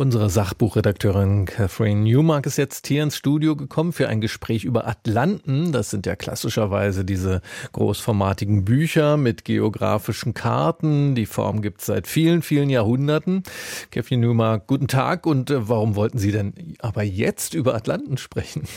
Unsere 0.00 0.30
Sachbuchredakteurin 0.30 1.44
Catherine 1.44 2.02
Newmark 2.02 2.46
ist 2.46 2.56
jetzt 2.56 2.86
hier 2.86 3.02
ins 3.02 3.16
Studio 3.16 3.56
gekommen 3.56 3.92
für 3.92 4.06
ein 4.08 4.20
Gespräch 4.20 4.64
über 4.64 4.86
Atlanten. 4.86 5.72
Das 5.72 5.90
sind 5.90 6.06
ja 6.06 6.14
klassischerweise 6.14 7.04
diese 7.04 7.42
großformatigen 7.72 8.64
Bücher 8.64 9.16
mit 9.16 9.44
geografischen 9.44 10.34
Karten. 10.34 11.16
Die 11.16 11.26
Form 11.26 11.62
gibt 11.62 11.80
es 11.80 11.86
seit 11.86 12.06
vielen, 12.06 12.42
vielen 12.42 12.70
Jahrhunderten. 12.70 13.42
Catherine 13.90 14.24
Newmark, 14.24 14.68
guten 14.68 14.86
Tag. 14.86 15.26
Und 15.26 15.50
äh, 15.50 15.68
warum 15.68 15.96
wollten 15.96 16.18
Sie 16.18 16.30
denn 16.30 16.76
aber 16.78 17.02
jetzt 17.02 17.54
über 17.54 17.74
Atlanten 17.74 18.18
sprechen? 18.18 18.68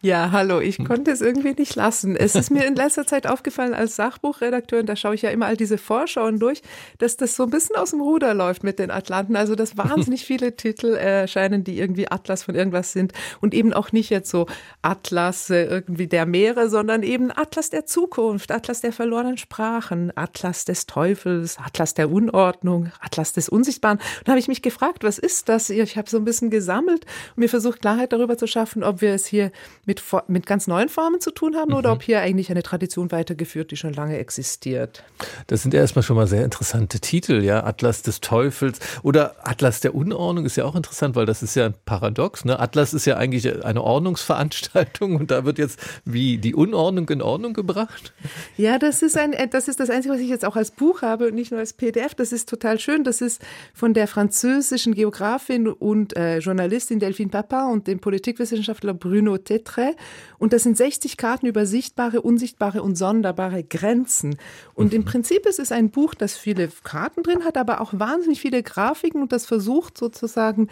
Ja, 0.00 0.30
hallo. 0.32 0.60
Ich 0.60 0.82
konnte 0.82 1.10
es 1.10 1.20
irgendwie 1.20 1.52
nicht 1.52 1.74
lassen. 1.74 2.16
Es 2.16 2.34
ist 2.34 2.50
mir 2.50 2.64
in 2.64 2.76
letzter 2.76 3.06
Zeit 3.06 3.26
aufgefallen 3.26 3.74
als 3.74 3.96
Sachbuchredakteurin, 3.96 4.86
da 4.86 4.96
schaue 4.96 5.16
ich 5.16 5.20
ja 5.20 5.28
immer 5.28 5.44
all 5.44 5.56
diese 5.58 5.76
Vorschauen 5.76 6.38
durch, 6.38 6.62
dass 6.96 7.18
das 7.18 7.36
so 7.36 7.42
ein 7.42 7.50
bisschen 7.50 7.76
aus 7.76 7.90
dem 7.90 8.00
Ruder 8.00 8.32
läuft 8.32 8.64
mit 8.64 8.78
den 8.78 8.90
Atlanten. 8.90 9.36
Also, 9.36 9.54
dass 9.54 9.76
wahnsinnig 9.76 10.24
viele 10.24 10.56
Titel 10.62 10.94
erscheinen, 10.94 11.64
die 11.64 11.78
irgendwie 11.78 12.08
Atlas 12.08 12.44
von 12.44 12.54
irgendwas 12.54 12.92
sind 12.92 13.12
und 13.40 13.52
eben 13.52 13.72
auch 13.72 13.90
nicht 13.90 14.10
jetzt 14.10 14.30
so 14.30 14.46
Atlas 14.80 15.50
äh, 15.50 15.64
irgendwie 15.64 16.06
der 16.06 16.24
Meere, 16.24 16.70
sondern 16.70 17.02
eben 17.02 17.30
Atlas 17.30 17.70
der 17.70 17.84
Zukunft, 17.84 18.52
Atlas 18.52 18.80
der 18.80 18.92
verlorenen 18.92 19.38
Sprachen, 19.38 20.12
Atlas 20.14 20.64
des 20.64 20.86
Teufels, 20.86 21.58
Atlas 21.58 21.94
der 21.94 22.10
Unordnung, 22.10 22.92
Atlas 23.00 23.32
des 23.32 23.48
Unsichtbaren. 23.48 23.98
Und 23.98 24.28
da 24.28 24.32
habe 24.32 24.38
ich 24.38 24.48
mich 24.48 24.62
gefragt, 24.62 25.02
was 25.02 25.18
ist 25.18 25.48
das? 25.48 25.68
Ich 25.68 25.96
habe 25.96 26.08
so 26.08 26.16
ein 26.16 26.24
bisschen 26.24 26.50
gesammelt 26.50 27.06
und 27.34 27.38
mir 27.38 27.48
versucht, 27.48 27.80
Klarheit 27.80 28.12
darüber 28.12 28.38
zu 28.38 28.46
schaffen, 28.46 28.84
ob 28.84 29.00
wir 29.00 29.14
es 29.14 29.26
hier 29.26 29.50
mit, 29.84 30.02
mit 30.28 30.46
ganz 30.46 30.68
neuen 30.68 30.88
Formen 30.88 31.20
zu 31.20 31.32
tun 31.32 31.56
haben 31.56 31.70
mhm. 31.70 31.78
oder 31.78 31.92
ob 31.92 32.02
hier 32.02 32.20
eigentlich 32.20 32.50
eine 32.50 32.62
Tradition 32.62 33.10
weitergeführt, 33.10 33.72
die 33.72 33.76
schon 33.76 33.94
lange 33.94 34.18
existiert. 34.18 35.02
Das 35.48 35.62
sind 35.62 35.74
erstmal 35.74 36.04
schon 36.04 36.16
mal 36.16 36.28
sehr 36.28 36.44
interessante 36.44 37.00
Titel, 37.00 37.42
ja. 37.42 37.64
Atlas 37.64 38.02
des 38.02 38.20
Teufels 38.20 38.78
oder 39.02 39.34
Atlas 39.42 39.80
der 39.80 39.94
Unordnung 39.94 40.44
ist 40.52 40.56
ja 40.56 40.64
auch 40.66 40.74
interessant, 40.74 41.16
weil 41.16 41.24
das 41.24 41.42
ist 41.42 41.54
ja 41.54 41.66
ein 41.66 41.74
Paradox. 41.86 42.44
Ne? 42.44 42.58
Atlas 42.60 42.92
ist 42.92 43.06
ja 43.06 43.16
eigentlich 43.16 43.64
eine 43.64 43.82
Ordnungsveranstaltung 43.82 45.16
und 45.16 45.30
da 45.30 45.46
wird 45.46 45.58
jetzt 45.58 45.80
wie 46.04 46.36
die 46.36 46.54
Unordnung 46.54 47.08
in 47.08 47.22
Ordnung 47.22 47.54
gebracht. 47.54 48.12
Ja, 48.58 48.78
das 48.78 49.00
ist 49.00 49.16
ein, 49.16 49.34
das 49.50 49.68
ist 49.68 49.80
das 49.80 49.88
Einzige, 49.88 50.14
was 50.14 50.20
ich 50.20 50.28
jetzt 50.28 50.44
auch 50.44 50.56
als 50.56 50.70
Buch 50.70 51.00
habe 51.00 51.28
und 51.28 51.34
nicht 51.34 51.52
nur 51.52 51.60
als 51.60 51.72
PDF. 51.72 52.14
Das 52.14 52.32
ist 52.32 52.50
total 52.50 52.78
schön. 52.78 53.02
Das 53.02 53.22
ist 53.22 53.40
von 53.72 53.94
der 53.94 54.06
französischen 54.06 54.94
Geografin 54.94 55.68
und 55.68 56.16
äh, 56.16 56.38
Journalistin 56.38 56.98
Delphine 56.98 57.30
Papin 57.30 57.72
und 57.72 57.86
dem 57.86 57.98
Politikwissenschaftler 58.00 58.92
Bruno 58.92 59.38
Tetre. 59.38 59.96
Und 60.38 60.52
das 60.52 60.64
sind 60.64 60.76
60 60.76 61.16
Karten 61.16 61.46
über 61.46 61.64
sichtbare, 61.64 62.20
unsichtbare 62.20 62.82
und 62.82 62.96
sonderbare 62.96 63.64
Grenzen. 63.64 64.36
Und 64.74 64.92
mhm. 64.92 64.98
im 64.98 65.04
Prinzip 65.06 65.46
ist 65.46 65.58
es 65.58 65.72
ein 65.72 65.90
Buch, 65.90 66.14
das 66.14 66.36
viele 66.36 66.68
Karten 66.84 67.22
drin 67.22 67.44
hat, 67.44 67.56
aber 67.56 67.80
auch 67.80 67.94
wahnsinnig 67.94 68.40
viele 68.40 68.62
Grafiken 68.62 69.22
und 69.22 69.32
das 69.32 69.46
versucht 69.46 69.96
sozusagen 69.96 70.41
sozusagen 70.42 70.68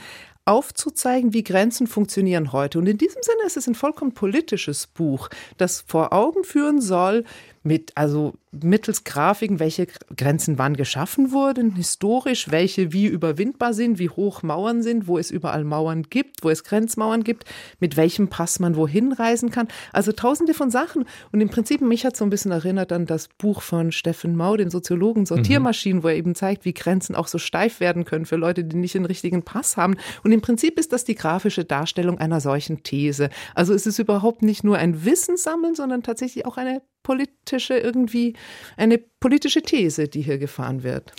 aufzuzeigen, 0.47 1.33
wie 1.33 1.45
Grenzen 1.45 1.87
funktionieren 1.87 2.53
heute. 2.53 2.79
Und 2.79 2.87
in 2.87 2.99
diesem 2.99 3.23
Sinne 3.23 3.47
ist 3.47 3.57
es 3.57 3.69
ein 3.69 3.75
vollkommen 3.75 4.13
politisches 4.13 4.89
Buch, 4.89 5.29
das 5.59 5.85
vor 5.87 6.13
Augen 6.13 6.43
führen 6.43 6.81
soll, 6.81 7.25
mit, 7.63 7.93
also 7.97 8.35
mittels 8.53 9.05
Grafiken, 9.05 9.61
welche 9.61 9.87
Grenzen 10.17 10.59
wann 10.59 10.77
geschaffen 10.77 11.31
wurden, 11.31 11.77
historisch, 11.77 12.51
welche 12.51 12.93
wie 12.93 13.07
überwindbar 13.07 13.75
sind, 13.75 13.99
wie 13.99 14.09
hoch 14.09 14.43
Mauern 14.43 14.83
sind, 14.83 15.07
wo 15.07 15.19
es 15.19 15.31
überall 15.31 15.65
Mauern 15.65 16.05
gibt, 16.05 16.43
wo 16.43 16.51
es 16.51 16.65
Grenzmauern 16.65 17.23
gibt, 17.23 17.45
mit 17.79 17.97
welchem 17.97 18.29
Pass 18.29 18.59
man 18.59 18.77
wohin 18.77 19.13
reisen 19.13 19.51
kann. 19.51 19.69
Also 19.93 20.13
tausende 20.13 20.55
von 20.55 20.71
Sachen. 20.71 21.05
Und 21.33 21.41
im 21.41 21.51
Prinzip, 21.51 21.81
mich 21.83 22.05
hat 22.05 22.17
so 22.17 22.25
ein 22.25 22.31
bisschen 22.31 22.51
erinnert 22.51 22.93
an 22.93 23.07
das 23.07 23.29
Buch 23.29 23.63
von 23.63 23.93
Steffen 23.93 24.37
Mau, 24.37 24.57
den 24.57 24.71
Soziologen 24.71 25.27
Sortiermaschinen, 25.27 25.99
mhm. 25.99 26.03
wo 26.03 26.09
er 26.09 26.17
eben 26.17 26.35
zeigt, 26.35 26.65
wie 26.65 26.75
Grenzen 26.75 27.15
auch 27.15 27.29
so 27.29 27.39
steif 27.39 27.79
werden 27.79 28.05
können 28.05 28.27
für 28.27 28.37
Leute, 28.37 28.65
die 28.65 28.77
nicht 28.77 28.95
den 28.95 29.05
richtigen 29.05 29.43
Pass 29.43 29.77
haben. 29.77 29.97
Und 30.25 30.33
im 30.33 30.41
Prinzip 30.41 30.79
ist 30.79 30.93
das 30.93 31.05
die 31.05 31.15
grafische 31.15 31.65
Darstellung 31.65 32.19
einer 32.19 32.41
solchen 32.41 32.83
These. 32.83 33.29
Also 33.55 33.75
es 33.75 33.87
ist 33.87 33.99
überhaupt 33.99 34.43
nicht 34.43 34.65
nur 34.65 34.79
ein 34.79 35.05
Wissenssammeln, 35.05 35.75
sondern 35.75 36.03
tatsächlich 36.03 36.47
auch 36.47 36.57
eine 36.57 36.83
politische, 37.03 37.75
irgendwie 37.75 38.35
eine 38.77 38.99
politische 38.99 39.63
These, 39.63 40.09
die 40.09 40.23
hier 40.23 40.39
gefahren 40.39 40.83
wird. 40.83 41.13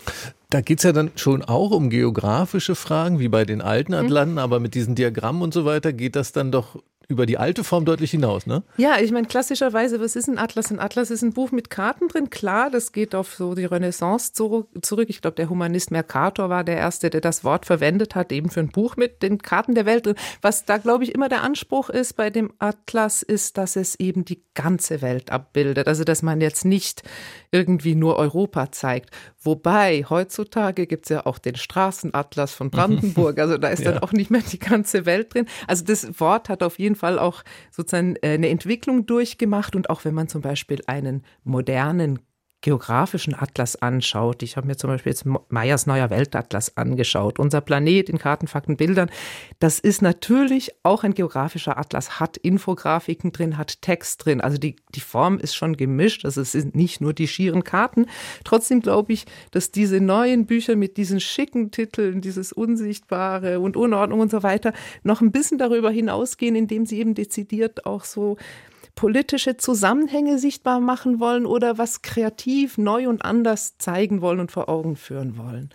Da 0.50 0.60
geht 0.60 0.78
es 0.78 0.84
ja 0.84 0.92
dann 0.92 1.10
schon 1.16 1.42
auch 1.42 1.70
um 1.70 1.88
geografische 1.88 2.74
Fragen, 2.74 3.18
wie 3.18 3.28
bei 3.28 3.44
den 3.44 3.60
alten. 3.62 3.94
Atlanten, 3.94 4.34
mhm. 4.34 4.38
aber 4.38 4.60
mit 4.60 4.74
diesen 4.74 4.94
Diagrammen 4.94 5.42
und 5.42 5.54
so 5.54 5.64
weiter 5.64 5.92
geht 5.92 6.14
das 6.14 6.32
dann 6.32 6.52
doch 6.52 6.82
über 7.12 7.26
die 7.26 7.38
alte 7.38 7.64
Form 7.64 7.84
deutlich 7.84 8.10
hinaus, 8.10 8.46
ne? 8.46 8.62
Ja, 8.76 8.98
ich 8.98 9.12
meine, 9.12 9.26
klassischerweise, 9.26 10.00
was 10.00 10.16
ist 10.16 10.28
ein 10.28 10.38
Atlas? 10.38 10.70
Ein 10.70 10.78
Atlas 10.78 11.10
ist 11.10 11.22
ein 11.22 11.32
Buch 11.32 11.50
mit 11.50 11.70
Karten 11.70 12.08
drin. 12.08 12.30
Klar, 12.30 12.70
das 12.70 12.92
geht 12.92 13.14
auf 13.14 13.34
so 13.34 13.54
die 13.54 13.64
Renaissance 13.64 14.32
zurück. 14.32 15.06
Ich 15.08 15.20
glaube, 15.20 15.34
der 15.36 15.50
Humanist 15.50 15.90
Mercator 15.90 16.48
war 16.48 16.64
der 16.64 16.76
Erste, 16.76 17.10
der 17.10 17.20
das 17.20 17.44
Wort 17.44 17.66
verwendet 17.66 18.14
hat, 18.14 18.32
eben 18.32 18.50
für 18.50 18.60
ein 18.60 18.68
Buch 18.68 18.96
mit 18.96 19.22
den 19.22 19.38
Karten 19.38 19.74
der 19.74 19.86
Welt 19.86 20.06
drin. 20.06 20.14
Was 20.40 20.64
da, 20.64 20.78
glaube 20.78 21.04
ich, 21.04 21.14
immer 21.14 21.28
der 21.28 21.42
Anspruch 21.42 21.90
ist 21.90 22.14
bei 22.14 22.30
dem 22.30 22.52
Atlas, 22.58 23.22
ist, 23.22 23.58
dass 23.58 23.76
es 23.76 23.98
eben 23.98 24.24
die 24.24 24.42
ganze 24.54 25.02
Welt 25.02 25.32
abbildet. 25.32 25.88
Also, 25.88 26.04
dass 26.04 26.22
man 26.22 26.40
jetzt 26.40 26.64
nicht 26.64 27.02
irgendwie 27.50 27.94
nur 27.94 28.16
Europa 28.16 28.70
zeigt. 28.70 29.10
Wobei, 29.40 30.04
heutzutage 30.08 30.86
gibt 30.86 31.06
es 31.06 31.08
ja 31.10 31.26
auch 31.26 31.38
den 31.38 31.56
Straßenatlas 31.56 32.54
von 32.54 32.70
Brandenburg. 32.70 33.38
Also, 33.38 33.58
da 33.58 33.68
ist 33.68 33.82
ja. 33.82 33.92
dann 33.92 34.02
auch 34.02 34.12
nicht 34.12 34.30
mehr 34.30 34.42
die 34.42 34.58
ganze 34.58 35.04
Welt 35.04 35.34
drin. 35.34 35.46
Also, 35.66 35.84
das 35.84 36.20
Wort 36.20 36.48
hat 36.48 36.62
auf 36.62 36.78
jeden 36.78 36.92
jeden 36.92 36.96
Fall 37.02 37.18
auch 37.18 37.42
sozusagen 37.72 38.14
äh, 38.22 38.34
eine 38.34 38.48
Entwicklung 38.48 39.06
durchgemacht. 39.06 39.74
Und 39.74 39.90
auch 39.90 40.04
wenn 40.04 40.14
man 40.14 40.28
zum 40.28 40.40
Beispiel 40.40 40.80
einen 40.86 41.24
modernen 41.42 42.20
geografischen 42.62 43.34
Atlas 43.34 43.76
anschaut. 43.76 44.42
Ich 44.42 44.56
habe 44.56 44.66
mir 44.66 44.76
zum 44.76 44.88
Beispiel 44.88 45.10
jetzt 45.10 45.24
Meyers 45.50 45.86
neuer 45.86 46.10
Weltatlas 46.10 46.76
angeschaut. 46.76 47.38
Unser 47.38 47.60
Planet 47.60 48.08
in 48.08 48.18
Karten, 48.18 48.46
Fakten, 48.46 48.76
Bildern. 48.76 49.10
Das 49.58 49.78
ist 49.78 50.00
natürlich 50.00 50.70
auch 50.84 51.04
ein 51.04 51.12
geografischer 51.12 51.76
Atlas, 51.76 52.20
hat 52.20 52.36
Infografiken 52.36 53.32
drin, 53.32 53.58
hat 53.58 53.82
Text 53.82 54.24
drin. 54.24 54.40
Also 54.40 54.58
die, 54.58 54.76
die 54.94 55.00
Form 55.00 55.38
ist 55.38 55.54
schon 55.54 55.76
gemischt. 55.76 56.24
Also 56.24 56.40
es 56.40 56.52
sind 56.52 56.74
nicht 56.74 57.00
nur 57.00 57.12
die 57.12 57.28
schieren 57.28 57.64
Karten. 57.64 58.06
Trotzdem 58.44 58.80
glaube 58.80 59.12
ich, 59.12 59.26
dass 59.50 59.72
diese 59.72 60.00
neuen 60.00 60.46
Bücher 60.46 60.76
mit 60.76 60.96
diesen 60.96 61.20
schicken 61.20 61.72
Titeln, 61.72 62.20
dieses 62.20 62.52
Unsichtbare 62.52 63.58
und 63.58 63.76
Unordnung 63.76 64.20
und 64.20 64.30
so 64.30 64.42
weiter, 64.44 64.72
noch 65.02 65.20
ein 65.20 65.32
bisschen 65.32 65.58
darüber 65.58 65.90
hinausgehen, 65.90 66.54
indem 66.54 66.86
sie 66.86 67.00
eben 67.00 67.14
dezidiert 67.14 67.86
auch 67.86 68.04
so 68.04 68.36
politische 68.94 69.56
Zusammenhänge 69.56 70.38
sichtbar 70.38 70.80
machen 70.80 71.20
wollen 71.20 71.46
oder 71.46 71.78
was 71.78 72.02
kreativ, 72.02 72.78
neu 72.78 73.08
und 73.08 73.24
anders 73.24 73.78
zeigen 73.78 74.20
wollen 74.20 74.40
und 74.40 74.52
vor 74.52 74.68
Augen 74.68 74.96
führen 74.96 75.36
wollen. 75.38 75.70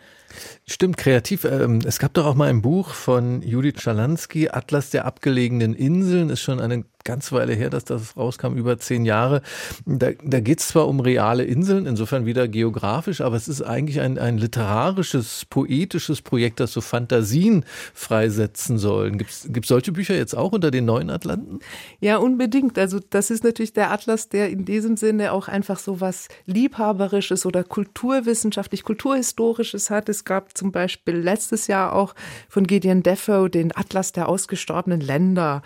Stimmt, 0.67 0.97
kreativ. 0.97 1.45
Ähm, 1.45 1.79
es 1.85 1.99
gab 1.99 2.13
doch 2.13 2.25
auch 2.25 2.35
mal 2.35 2.49
ein 2.49 2.61
Buch 2.61 2.89
von 2.89 3.41
Judith 3.41 3.81
Schalansky, 3.81 4.49
Atlas 4.49 4.89
der 4.89 5.05
abgelegenen 5.05 5.73
Inseln, 5.73 6.29
ist 6.29 6.41
schon 6.41 6.59
eine 6.59 6.83
ganz 7.07 7.31
Weile 7.31 7.53
her, 7.53 7.69
dass 7.69 7.85
das 7.85 8.17
rauskam, 8.17 8.55
über 8.55 8.77
zehn 8.77 9.05
Jahre. 9.05 9.41
Da, 9.85 10.09
da 10.23 10.41
geht 10.41 10.59
es 10.59 10.67
zwar 10.67 10.89
um 10.89 10.99
reale 10.99 11.45
Inseln, 11.45 11.85
insofern 11.85 12.25
wieder 12.25 12.49
geografisch, 12.49 13.21
aber 13.21 13.37
es 13.37 13.47
ist 13.47 13.61
eigentlich 13.61 14.01
ein, 14.01 14.19
ein 14.19 14.37
literarisches, 14.37 15.45
poetisches 15.49 16.21
Projekt, 16.21 16.59
das 16.59 16.73
so 16.73 16.81
Fantasien 16.81 17.63
freisetzen 17.93 18.77
soll. 18.77 19.11
Gibt 19.11 19.31
es 19.31 19.67
solche 19.67 19.93
Bücher 19.93 20.15
jetzt 20.15 20.35
auch 20.35 20.51
unter 20.51 20.69
den 20.69 20.83
neuen 20.83 21.09
Atlanten? 21.09 21.59
Ja, 22.01 22.17
unbedingt. 22.17 22.77
Also 22.77 22.99
das 23.09 23.31
ist 23.31 23.45
natürlich 23.45 23.71
der 23.71 23.91
Atlas, 23.91 24.27
der 24.27 24.49
in 24.49 24.65
diesem 24.65 24.97
Sinne 24.97 25.31
auch 25.31 25.47
einfach 25.47 25.79
so 25.79 26.01
was 26.01 26.27
Liebhaberisches 26.45 27.45
oder 27.45 27.63
kulturwissenschaftlich, 27.63 28.83
kulturhistorisches 28.83 29.89
hat. 29.89 30.09
Es 30.09 30.25
gab 30.25 30.57
zum 30.57 30.73
Beispiel 30.73 31.15
letztes 31.15 31.67
Jahr 31.67 31.93
auch 31.93 32.15
von 32.49 32.67
Gideon 32.67 33.01
Defoe 33.01 33.49
den 33.49 33.73
Atlas 33.75 34.11
der 34.11 34.27
ausgestorbenen 34.27 34.99
Länder. 34.99 35.61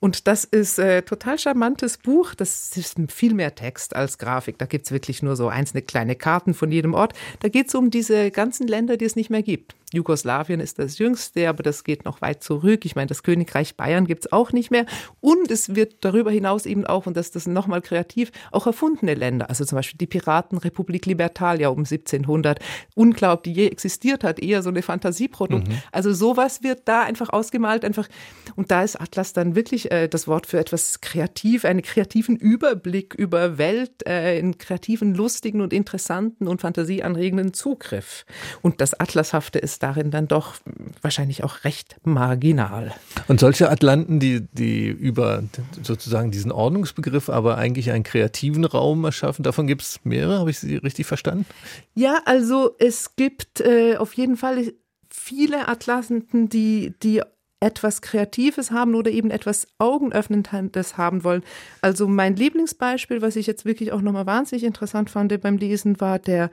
Und 0.00 0.26
das 0.26 0.44
ist 0.44 0.78
äh, 0.78 1.02
total 1.02 1.38
charmantes 1.38 1.98
Buch. 1.98 2.34
Das 2.34 2.76
ist 2.76 2.96
viel 3.08 3.34
mehr 3.34 3.54
Text 3.54 3.96
als 3.96 4.18
Grafik. 4.18 4.58
Da 4.58 4.66
gibt's 4.66 4.92
wirklich 4.92 5.22
nur 5.22 5.34
so 5.34 5.48
einzelne 5.48 5.82
kleine 5.82 6.14
Karten 6.14 6.54
von 6.54 6.70
jedem 6.70 6.94
Ort. 6.94 7.14
Da 7.40 7.48
geht's 7.48 7.74
um 7.74 7.90
diese 7.90 8.30
ganzen 8.30 8.68
Länder, 8.68 8.96
die 8.96 9.04
es 9.04 9.16
nicht 9.16 9.30
mehr 9.30 9.42
gibt. 9.42 9.74
Jugoslawien 9.92 10.60
ist 10.60 10.78
das 10.78 10.98
jüngste, 10.98 11.48
aber 11.48 11.62
das 11.62 11.84
geht 11.84 12.04
noch 12.04 12.20
weit 12.20 12.42
zurück. 12.42 12.84
Ich 12.84 12.94
meine, 12.94 13.06
das 13.06 13.22
Königreich 13.22 13.76
Bayern 13.76 14.06
gibt's 14.06 14.30
auch 14.32 14.52
nicht 14.52 14.70
mehr. 14.70 14.86
Und 15.20 15.50
es 15.50 15.74
wird 15.74 16.04
darüber 16.04 16.30
hinaus 16.30 16.66
eben 16.66 16.86
auch, 16.86 17.06
und 17.06 17.16
das 17.16 17.30
ist 17.30 17.48
nochmal 17.48 17.80
kreativ, 17.80 18.30
auch 18.52 18.66
erfundene 18.66 19.14
Länder. 19.14 19.48
Also 19.48 19.64
zum 19.64 19.76
Beispiel 19.76 19.98
die 19.98 20.06
Piratenrepublik 20.06 21.06
Libertalia 21.06 21.68
um 21.68 21.78
1700. 21.78 22.58
Unklar, 22.94 23.34
ob 23.34 23.42
die 23.44 23.52
je 23.52 23.68
existiert 23.68 24.24
hat, 24.24 24.38
eher 24.40 24.62
so 24.62 24.68
eine 24.68 24.82
Fantasieprodukt. 24.82 25.68
Mhm. 25.68 25.82
Also 25.92 26.12
sowas 26.12 26.62
wird 26.62 26.82
da 26.86 27.02
einfach 27.02 27.30
ausgemalt, 27.30 27.84
einfach. 27.84 28.08
Und 28.56 28.70
da 28.70 28.82
ist 28.82 29.00
Atlas 29.00 29.32
dann 29.32 29.54
wirklich 29.54 29.90
äh, 29.90 30.08
das 30.08 30.28
Wort 30.28 30.46
für 30.46 30.58
etwas 30.58 31.00
kreativ, 31.00 31.64
einen 31.64 31.82
kreativen 31.82 32.36
Überblick 32.36 33.14
über 33.14 33.58
Welt, 33.58 34.06
äh, 34.06 34.38
einen 34.38 34.58
kreativen, 34.58 35.14
lustigen 35.14 35.60
und 35.60 35.72
interessanten 35.72 36.46
und 36.46 36.60
fantasieanregenden 36.60 37.54
Zugriff. 37.54 38.26
Und 38.62 38.80
das 38.80 38.98
Atlashafte 38.98 39.58
ist 39.58 39.77
ist 39.78 39.82
darin 39.84 40.10
dann 40.10 40.26
doch 40.26 40.54
wahrscheinlich 41.02 41.44
auch 41.44 41.62
recht 41.62 41.96
marginal. 42.04 42.92
Und 43.28 43.38
solche 43.38 43.70
Atlanten, 43.70 44.18
die, 44.18 44.40
die 44.52 44.88
über 44.88 45.44
sozusagen 45.82 46.32
diesen 46.32 46.50
Ordnungsbegriff, 46.50 47.28
aber 47.28 47.58
eigentlich 47.58 47.92
einen 47.92 48.02
kreativen 48.02 48.64
Raum 48.64 49.04
erschaffen, 49.04 49.44
davon 49.44 49.68
gibt 49.68 49.82
es 49.82 50.00
mehrere, 50.02 50.40
habe 50.40 50.50
ich 50.50 50.58
Sie 50.58 50.76
richtig 50.76 51.06
verstanden? 51.06 51.46
Ja, 51.94 52.20
also 52.24 52.74
es 52.80 53.14
gibt 53.14 53.60
äh, 53.60 53.96
auf 53.96 54.14
jeden 54.14 54.36
Fall 54.36 54.72
viele 55.10 55.68
Atlanten, 55.68 56.48
die, 56.48 56.94
die 57.04 57.22
etwas 57.60 58.02
Kreatives 58.02 58.72
haben 58.72 58.96
oder 58.96 59.12
eben 59.12 59.30
etwas 59.30 59.68
Augenöffnendes 59.78 60.96
haben 60.96 61.22
wollen. 61.22 61.44
Also 61.82 62.08
mein 62.08 62.34
Lieblingsbeispiel, 62.34 63.22
was 63.22 63.36
ich 63.36 63.46
jetzt 63.46 63.64
wirklich 63.64 63.92
auch 63.92 64.00
nochmal 64.00 64.26
wahnsinnig 64.26 64.64
interessant 64.64 65.10
fand 65.10 65.40
beim 65.40 65.56
Lesen, 65.56 66.00
war 66.00 66.18
der 66.18 66.50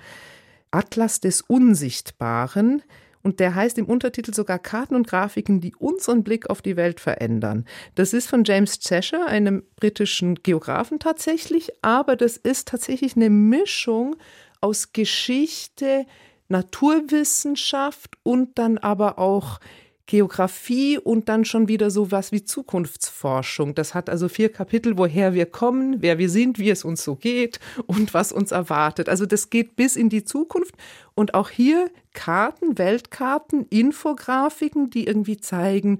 Atlas 0.69 1.21
des 1.21 1.41
Unsichtbaren. 1.41 2.83
Und 3.25 3.39
der 3.39 3.55
heißt 3.55 3.79
im 3.79 3.87
Untertitel 3.87 4.35
sogar 4.35 4.59
Karten 4.59 4.93
und 4.93 5.07
Grafiken, 5.07 5.59
die 5.59 5.73
unseren 5.73 6.23
Blick 6.23 6.47
auf 6.47 6.61
die 6.61 6.75
Welt 6.75 6.99
verändern. 6.99 7.65
Das 7.95 8.13
ist 8.13 8.27
von 8.27 8.43
James 8.43 8.77
Cheshire, 8.77 9.25
einem 9.25 9.63
britischen 9.77 10.35
Geografen 10.43 10.99
tatsächlich, 10.99 11.71
aber 11.81 12.17
das 12.17 12.37
ist 12.37 12.67
tatsächlich 12.67 13.15
eine 13.15 13.31
Mischung 13.31 14.15
aus 14.61 14.93
Geschichte, 14.93 16.05
Naturwissenschaft 16.49 18.15
und 18.21 18.59
dann 18.59 18.77
aber 18.77 19.17
auch 19.17 19.59
Geografie 20.07 20.99
und 20.99 21.29
dann 21.29 21.45
schon 21.45 21.67
wieder 21.67 21.89
so 21.89 22.11
was 22.11 22.31
wie 22.31 22.43
Zukunftsforschung. 22.43 23.73
Das 23.73 23.93
hat 23.93 24.09
also 24.09 24.29
vier 24.29 24.49
Kapitel, 24.49 24.97
woher 24.97 25.33
wir 25.33 25.47
kommen, 25.47 26.01
wer 26.01 26.17
wir 26.17 26.29
sind, 26.29 26.59
wie 26.59 26.69
es 26.69 26.85
uns 26.85 27.03
so 27.03 27.15
geht 27.15 27.59
und 27.87 28.13
was 28.13 28.31
uns 28.31 28.51
erwartet. 28.51 29.09
Also 29.09 29.25
das 29.25 29.49
geht 29.49 29.75
bis 29.75 29.95
in 29.95 30.09
die 30.09 30.23
Zukunft 30.23 30.75
und 31.15 31.33
auch 31.33 31.49
hier 31.49 31.89
Karten, 32.13 32.77
Weltkarten, 32.77 33.65
Infografiken, 33.69 34.89
die 34.89 35.07
irgendwie 35.07 35.37
zeigen, 35.37 35.99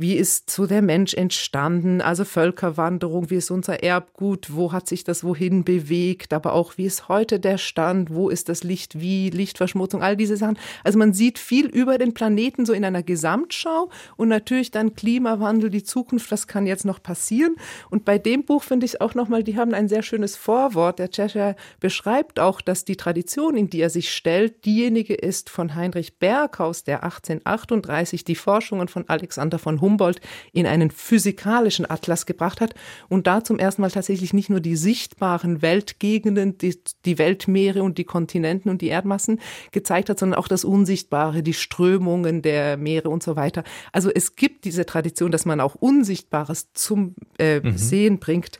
wie 0.00 0.16
ist 0.16 0.48
so 0.48 0.66
der 0.66 0.80
Mensch 0.80 1.12
entstanden, 1.12 2.00
also 2.00 2.24
Völkerwanderung, 2.24 3.28
wie 3.28 3.34
ist 3.34 3.50
unser 3.50 3.82
Erbgut, 3.82 4.48
wo 4.54 4.72
hat 4.72 4.88
sich 4.88 5.04
das 5.04 5.24
wohin 5.24 5.62
bewegt, 5.62 6.32
aber 6.32 6.54
auch 6.54 6.78
wie 6.78 6.86
ist 6.86 7.10
heute 7.10 7.38
der 7.38 7.58
Stand, 7.58 8.08
wo 8.08 8.30
ist 8.30 8.48
das 8.48 8.64
Licht 8.64 8.98
wie, 8.98 9.28
Lichtverschmutzung, 9.28 10.02
all 10.02 10.16
diese 10.16 10.38
Sachen. 10.38 10.58
Also 10.84 10.98
man 10.98 11.12
sieht 11.12 11.38
viel 11.38 11.66
über 11.66 11.98
den 11.98 12.14
Planeten 12.14 12.64
so 12.64 12.72
in 12.72 12.82
einer 12.82 13.02
Gesamtschau 13.02 13.90
und 14.16 14.28
natürlich 14.28 14.70
dann 14.70 14.94
Klimawandel, 14.94 15.68
die 15.68 15.82
Zukunft, 15.82 16.30
was 16.30 16.46
kann 16.46 16.66
jetzt 16.66 16.86
noch 16.86 17.02
passieren? 17.02 17.56
Und 17.90 18.06
bei 18.06 18.16
dem 18.16 18.44
Buch 18.44 18.62
finde 18.62 18.86
ich 18.86 19.02
auch 19.02 19.14
nochmal, 19.14 19.44
die 19.44 19.58
haben 19.58 19.74
ein 19.74 19.88
sehr 19.88 20.02
schönes 20.02 20.34
Vorwort. 20.34 20.98
Der 20.98 21.10
Cheshire 21.10 21.56
beschreibt 21.78 22.40
auch, 22.40 22.62
dass 22.62 22.86
die 22.86 22.96
Tradition, 22.96 23.54
in 23.54 23.68
die 23.68 23.82
er 23.82 23.90
sich 23.90 24.10
stellt, 24.10 24.64
diejenige 24.64 25.14
ist 25.14 25.50
von 25.50 25.74
Heinrich 25.74 26.16
Berghaus, 26.18 26.84
der 26.84 27.04
1838 27.04 28.24
die 28.24 28.34
Forschungen 28.34 28.88
von 28.88 29.06
Alexander 29.06 29.58
von 29.58 29.82
Humboldt 29.82 29.89
Humboldt 29.90 30.20
in 30.52 30.66
einen 30.66 30.90
physikalischen 30.90 31.88
Atlas 31.88 32.26
gebracht 32.26 32.60
hat 32.60 32.74
und 33.08 33.26
da 33.26 33.42
zum 33.44 33.58
ersten 33.58 33.82
Mal 33.82 33.90
tatsächlich 33.90 34.32
nicht 34.32 34.50
nur 34.50 34.60
die 34.60 34.76
sichtbaren 34.76 35.62
Weltgegenden, 35.62 36.58
die, 36.58 36.78
die 37.04 37.18
Weltmeere 37.18 37.82
und 37.82 37.98
die 37.98 38.04
Kontinenten 38.04 38.70
und 38.70 38.80
die 38.82 38.88
Erdmassen 38.88 39.40
gezeigt 39.72 40.08
hat, 40.08 40.18
sondern 40.18 40.38
auch 40.38 40.48
das 40.48 40.64
Unsichtbare, 40.64 41.42
die 41.42 41.54
Strömungen 41.54 42.42
der 42.42 42.76
Meere 42.76 43.10
und 43.10 43.22
so 43.22 43.36
weiter. 43.36 43.64
Also 43.92 44.10
es 44.10 44.36
gibt 44.36 44.64
diese 44.64 44.86
Tradition, 44.86 45.30
dass 45.30 45.44
man 45.44 45.60
auch 45.60 45.74
Unsichtbares 45.74 46.72
zum 46.72 47.14
äh, 47.38 47.60
mhm. 47.60 47.76
Sehen 47.76 48.18
bringt 48.18 48.58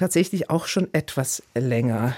tatsächlich 0.00 0.48
auch 0.48 0.66
schon 0.66 0.88
etwas 0.94 1.42
länger. 1.54 2.16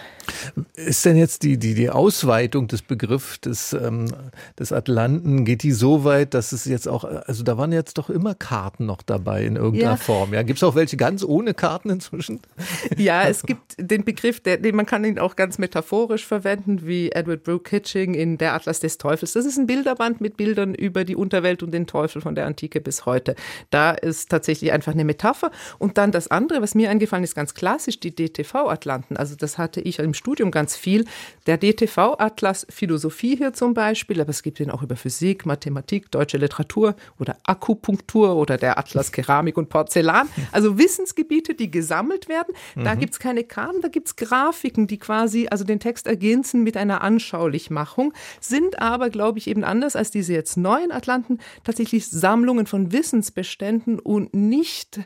Ist 0.74 1.04
denn 1.04 1.16
jetzt 1.16 1.42
die, 1.42 1.58
die, 1.58 1.74
die 1.74 1.90
Ausweitung 1.90 2.68
des 2.68 2.82
Begriffs 2.82 3.40
des, 3.40 3.72
ähm, 3.72 4.12
des 4.58 4.72
Atlanten, 4.72 5.44
geht 5.44 5.62
die 5.62 5.72
so 5.72 6.04
weit, 6.04 6.34
dass 6.34 6.52
es 6.52 6.64
jetzt 6.64 6.88
auch, 6.88 7.04
also 7.04 7.42
da 7.42 7.58
waren 7.58 7.72
jetzt 7.72 7.98
doch 7.98 8.10
immer 8.10 8.34
Karten 8.34 8.86
noch 8.86 9.02
dabei 9.02 9.44
in 9.44 9.56
irgendeiner 9.56 9.92
ja. 9.92 9.96
Form. 9.96 10.34
Ja, 10.34 10.42
gibt 10.42 10.58
es 10.58 10.62
auch 10.62 10.74
welche 10.74 10.96
ganz 10.96 11.24
ohne 11.24 11.54
Karten 11.54 11.90
inzwischen? 11.90 12.40
Ja, 12.96 13.24
es 13.24 13.42
gibt 13.42 13.74
den 13.78 14.04
Begriff, 14.04 14.40
der, 14.40 14.58
den 14.58 14.76
man 14.76 14.86
kann 14.86 15.04
ihn 15.04 15.18
auch 15.18 15.34
ganz 15.34 15.58
metaphorisch 15.58 16.26
verwenden, 16.26 16.86
wie 16.86 17.10
Edward 17.10 17.42
Brooke 17.42 17.70
Hitching 17.70 18.14
in 18.14 18.38
Der 18.38 18.54
Atlas 18.54 18.80
des 18.80 18.98
Teufels. 18.98 19.32
Das 19.32 19.44
ist 19.44 19.58
ein 19.58 19.66
Bilderband 19.66 20.20
mit 20.20 20.36
Bildern 20.36 20.74
über 20.74 21.04
die 21.04 21.16
Unterwelt 21.16 21.62
und 21.62 21.72
den 21.72 21.86
Teufel 21.86 22.22
von 22.22 22.34
der 22.34 22.46
Antike 22.46 22.80
bis 22.80 23.06
heute. 23.06 23.34
Da 23.70 23.92
ist 23.92 24.30
tatsächlich 24.30 24.72
einfach 24.72 24.92
eine 24.92 25.04
Metapher. 25.04 25.50
Und 25.78 25.98
dann 25.98 26.12
das 26.12 26.28
andere, 26.28 26.62
was 26.62 26.74
mir 26.74 26.90
eingefallen 26.90 27.24
ist, 27.24 27.34
ganz 27.34 27.54
klassisch, 27.54 27.98
die 27.98 28.14
DTV-Atlanten. 28.14 29.16
Also 29.16 29.36
das 29.36 29.58
hatte 29.58 29.80
ich 29.80 29.98
im 29.98 30.11
Studium 30.14 30.50
ganz 30.50 30.76
viel. 30.76 31.04
Der 31.46 31.58
DTV-Atlas 31.58 32.66
Philosophie 32.70 33.36
hier 33.36 33.52
zum 33.52 33.74
Beispiel, 33.74 34.20
aber 34.20 34.30
es 34.30 34.42
gibt 34.42 34.60
ihn 34.60 34.70
auch 34.70 34.82
über 34.82 34.96
Physik, 34.96 35.46
Mathematik, 35.46 36.10
deutsche 36.10 36.38
Literatur 36.38 36.94
oder 37.18 37.36
Akupunktur 37.44 38.36
oder 38.36 38.58
der 38.58 38.78
Atlas 38.78 39.12
Keramik 39.12 39.56
und 39.56 39.68
Porzellan. 39.68 40.28
Also 40.52 40.78
Wissensgebiete, 40.78 41.54
die 41.54 41.70
gesammelt 41.70 42.28
werden. 42.28 42.54
Da 42.74 42.94
mhm. 42.94 43.00
gibt 43.00 43.12
es 43.14 43.18
keine 43.18 43.44
Karten, 43.44 43.80
da 43.80 43.88
gibt 43.88 44.08
es 44.08 44.16
Grafiken, 44.16 44.86
die 44.86 44.98
quasi 44.98 45.48
also 45.50 45.64
den 45.64 45.80
Text 45.80 46.06
ergänzen 46.06 46.62
mit 46.62 46.76
einer 46.76 47.02
Anschaulichmachung, 47.02 48.12
sind 48.40 48.80
aber, 48.80 49.10
glaube 49.10 49.38
ich, 49.38 49.48
eben 49.48 49.64
anders 49.64 49.96
als 49.96 50.10
diese 50.10 50.32
jetzt 50.32 50.56
neuen 50.56 50.92
Atlanten 50.92 51.38
tatsächlich 51.64 52.08
Sammlungen 52.08 52.66
von 52.66 52.92
Wissensbeständen 52.92 53.98
und 53.98 54.34
nicht 54.34 55.00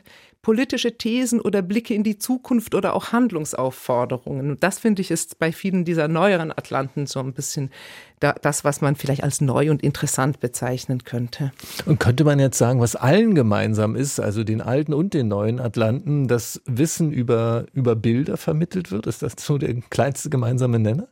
politische 0.47 0.97
Thesen 0.97 1.41
oder 1.41 1.61
Blicke 1.61 1.93
in 1.93 2.03
die 2.03 2.19
Zukunft 2.19 2.73
oder 2.73 2.95
auch 2.95 3.11
Handlungsaufforderungen. 3.11 4.51
Und 4.51 4.63
das 4.63 4.79
finde 4.79 5.01
ich 5.01 5.11
ist 5.11 5.39
bei 5.39 5.51
vielen 5.51 5.83
dieser 5.83 6.07
neueren 6.07 6.53
Atlanten 6.53 7.05
so 7.05 7.19
ein 7.19 7.33
bisschen 7.33 7.69
das, 8.19 8.63
was 8.63 8.81
man 8.81 8.95
vielleicht 8.95 9.23
als 9.23 9.41
neu 9.41 9.69
und 9.69 9.83
interessant 9.83 10.39
bezeichnen 10.39 11.03
könnte. 11.03 11.51
Und 11.85 11.99
könnte 11.99 12.23
man 12.23 12.39
jetzt 12.39 12.57
sagen, 12.57 12.79
was 12.79 12.95
allen 12.95 13.35
gemeinsam 13.35 13.95
ist, 13.95 14.19
also 14.19 14.43
den 14.43 14.61
alten 14.61 14.93
und 14.93 15.13
den 15.13 15.27
neuen 15.27 15.59
Atlanten, 15.59 16.27
dass 16.27 16.61
Wissen 16.65 17.11
über, 17.11 17.65
über 17.73 17.95
Bilder 17.95 18.37
vermittelt 18.37 18.91
wird? 18.91 19.07
Ist 19.07 19.21
das 19.21 19.33
so 19.39 19.57
der 19.57 19.73
kleinste 19.89 20.29
gemeinsame 20.29 20.79
Nenner? 20.79 21.07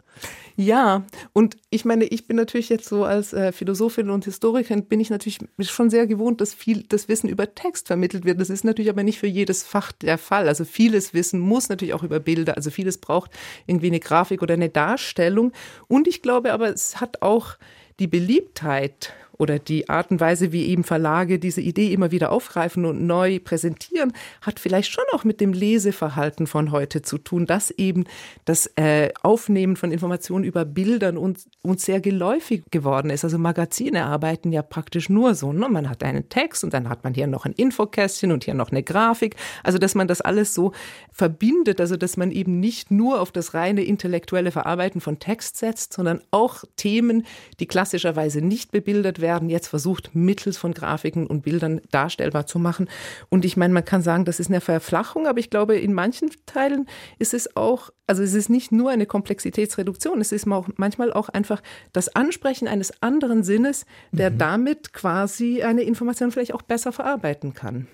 Ja, 0.57 1.05
und 1.33 1.57
ich 1.69 1.83
meine, 1.83 2.05
ich 2.05 2.27
bin 2.27 2.37
natürlich 2.37 2.69
jetzt 2.69 2.87
so 2.87 3.03
als 3.03 3.33
äh, 3.33 3.51
Philosophin 3.51 4.09
und 4.09 4.23
Historikerin 4.23 4.85
bin 4.85 5.01
ich 5.01 5.09
natürlich 5.09 5.39
schon 5.59 5.89
sehr 5.89 6.07
gewohnt, 6.07 6.39
dass 6.39 6.53
viel 6.53 6.83
das 6.87 7.09
Wissen 7.09 7.27
über 7.27 7.53
Text 7.55 7.87
vermittelt 7.87 8.23
wird. 8.23 8.39
Das 8.39 8.49
ist 8.49 8.63
natürlich 8.63 8.89
aber 8.89 9.03
nicht 9.03 9.19
für 9.19 9.27
jedes 9.27 9.63
Fach 9.63 9.91
der 9.91 10.17
Fall. 10.17 10.47
Also 10.47 10.63
vieles 10.63 11.13
Wissen 11.13 11.41
muss 11.41 11.67
natürlich 11.67 11.93
auch 11.93 12.03
über 12.03 12.21
Bilder, 12.21 12.55
also 12.55 12.71
vieles 12.71 12.99
braucht 12.99 13.31
irgendwie 13.67 13.87
eine 13.87 13.99
Grafik 13.99 14.41
oder 14.41 14.53
eine 14.53 14.69
Darstellung. 14.69 15.51
Und 15.89 16.07
ich 16.07 16.21
glaube 16.21 16.53
aber, 16.53 16.69
es 16.69 16.94
hat 17.01 17.21
auch 17.21 17.57
die 17.99 18.07
Beliebtheit 18.07 19.13
oder 19.37 19.59
die 19.59 19.89
Art 19.89 20.11
und 20.11 20.19
Weise, 20.19 20.51
wie 20.51 20.65
eben 20.65 20.83
Verlage 20.83 21.39
diese 21.39 21.61
Idee 21.61 21.91
immer 21.93 22.11
wieder 22.11 22.31
aufgreifen 22.31 22.85
und 22.85 23.05
neu 23.05 23.39
präsentieren, 23.39 24.13
hat 24.41 24.59
vielleicht 24.59 24.91
schon 24.91 25.03
auch 25.13 25.23
mit 25.23 25.41
dem 25.41 25.53
Leseverhalten 25.53 26.47
von 26.47 26.71
heute 26.71 27.01
zu 27.01 27.17
tun, 27.17 27.45
dass 27.45 27.71
eben 27.71 28.05
das 28.45 28.71
äh, 28.75 29.09
Aufnehmen 29.21 29.75
von 29.75 29.91
Informationen 29.91 30.45
über 30.45 30.65
Bildern 30.65 31.17
uns, 31.17 31.47
uns 31.61 31.85
sehr 31.85 31.99
geläufig 31.99 32.63
geworden 32.71 33.09
ist. 33.09 33.23
Also 33.23 33.37
Magazine 33.37 34.05
arbeiten 34.05 34.51
ja 34.51 34.61
praktisch 34.61 35.09
nur 35.09 35.35
so. 35.35 35.51
Ne? 35.53 35.67
Man 35.69 35.89
hat 35.89 36.03
einen 36.03 36.29
Text 36.29 36.63
und 36.63 36.73
dann 36.73 36.89
hat 36.89 37.03
man 37.03 37.13
hier 37.13 37.27
noch 37.27 37.45
ein 37.45 37.53
Infokästchen 37.53 38.31
und 38.31 38.43
hier 38.45 38.53
noch 38.53 38.71
eine 38.71 38.83
Grafik. 38.83 39.35
Also 39.63 39.77
dass 39.77 39.95
man 39.95 40.07
das 40.07 40.21
alles 40.21 40.53
so 40.53 40.71
verbindet, 41.11 41.81
also 41.81 41.97
dass 41.97 42.17
man 42.17 42.31
eben 42.31 42.59
nicht 42.59 42.91
nur 42.91 43.21
auf 43.21 43.31
das 43.31 43.53
reine 43.53 43.83
intellektuelle 43.83 44.51
Verarbeiten 44.51 45.01
von 45.01 45.19
Text 45.19 45.57
setzt, 45.57 45.93
sondern 45.93 46.21
auch 46.31 46.63
Themen, 46.75 47.25
die 47.59 47.65
klassischerweise 47.65 48.41
nicht 48.41 48.71
bebildert 48.71 49.19
werden, 49.19 49.24
werden 49.25 49.49
jetzt 49.49 49.67
versucht, 49.67 50.13
mittels 50.13 50.55
von 50.57 50.75
Grafiken 50.75 51.25
und 51.25 51.41
Bildern 51.41 51.81
darstellbar 51.89 52.45
zu 52.45 52.59
machen. 52.59 52.87
Und 53.29 53.43
ich 53.43 53.57
meine, 53.57 53.73
man 53.73 53.83
kann 53.83 54.03
sagen, 54.03 54.23
das 54.23 54.39
ist 54.39 54.51
eine 54.51 54.61
Verflachung, 54.61 55.25
aber 55.25 55.39
ich 55.39 55.49
glaube, 55.49 55.75
in 55.75 55.93
manchen 55.95 56.29
Teilen 56.45 56.85
ist 57.17 57.33
es 57.33 57.55
auch, 57.55 57.89
also 58.05 58.21
es 58.21 58.35
ist 58.35 58.49
nicht 58.49 58.71
nur 58.71 58.91
eine 58.91 59.07
Komplexitätsreduktion, 59.07 60.21
es 60.21 60.31
ist 60.31 60.45
manchmal 60.45 61.11
auch 61.11 61.29
einfach 61.29 61.63
das 61.91 62.15
Ansprechen 62.15 62.67
eines 62.67 63.01
anderen 63.01 63.43
Sinnes, 63.43 63.87
der 64.11 64.29
mhm. 64.29 64.37
damit 64.37 64.93
quasi 64.93 65.63
eine 65.63 65.81
Information 65.81 66.31
vielleicht 66.31 66.53
auch 66.53 66.61
besser 66.61 66.91
verarbeiten 66.91 67.55
kann. 67.55 67.87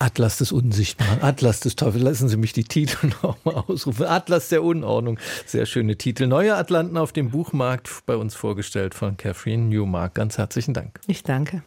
Atlas 0.00 0.38
des 0.38 0.50
Unsichtbaren, 0.50 1.22
Atlas 1.22 1.60
des 1.60 1.76
Teufels, 1.76 2.02
lassen 2.02 2.28
Sie 2.28 2.36
mich 2.36 2.52
die 2.52 2.64
Titel 2.64 3.10
nochmal 3.22 3.64
ausrufen. 3.66 4.06
Atlas 4.06 4.48
der 4.48 4.64
Unordnung, 4.64 5.18
sehr 5.46 5.66
schöne 5.66 5.96
Titel. 5.96 6.26
Neue 6.26 6.56
Atlanten 6.56 6.96
auf 6.96 7.12
dem 7.12 7.30
Buchmarkt, 7.30 7.90
bei 8.06 8.16
uns 8.16 8.34
vorgestellt 8.34 8.94
von 8.94 9.16
Catherine 9.16 9.64
Newmark. 9.64 10.14
Ganz 10.14 10.38
herzlichen 10.38 10.74
Dank. 10.74 11.00
Ich 11.06 11.22
danke. 11.22 11.62